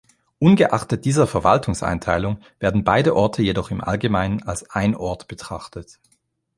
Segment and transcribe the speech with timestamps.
[0.39, 5.99] Ungeachtet dieser Verwaltungseinteilung werden beide Orte jedoch im Allgemeinen als ein Ort betrachtet.